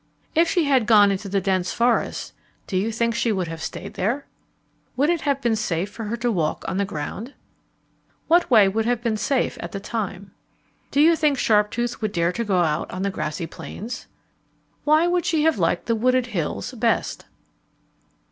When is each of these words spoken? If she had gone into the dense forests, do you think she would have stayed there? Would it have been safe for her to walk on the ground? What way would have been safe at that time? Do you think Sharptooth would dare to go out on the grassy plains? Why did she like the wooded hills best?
If 0.33 0.49
she 0.49 0.63
had 0.63 0.87
gone 0.87 1.11
into 1.11 1.29
the 1.29 1.39
dense 1.39 1.71
forests, 1.71 2.33
do 2.65 2.75
you 2.75 2.91
think 2.91 3.13
she 3.13 3.31
would 3.31 3.47
have 3.47 3.61
stayed 3.61 3.93
there? 3.93 4.25
Would 4.97 5.11
it 5.11 5.21
have 5.21 5.41
been 5.43 5.55
safe 5.55 5.91
for 5.91 6.05
her 6.05 6.17
to 6.17 6.31
walk 6.31 6.65
on 6.67 6.77
the 6.77 6.85
ground? 6.85 7.35
What 8.27 8.49
way 8.49 8.67
would 8.67 8.85
have 8.87 9.03
been 9.03 9.15
safe 9.15 9.59
at 9.61 9.73
that 9.73 9.83
time? 9.83 10.31
Do 10.89 10.99
you 11.01 11.15
think 11.15 11.37
Sharptooth 11.37 12.01
would 12.01 12.13
dare 12.13 12.31
to 12.31 12.43
go 12.43 12.61
out 12.61 12.89
on 12.89 13.03
the 13.03 13.11
grassy 13.11 13.45
plains? 13.45 14.07
Why 14.85 15.05
did 15.07 15.23
she 15.27 15.47
like 15.51 15.85
the 15.85 15.93
wooded 15.93 16.25
hills 16.33 16.71
best? 16.71 17.25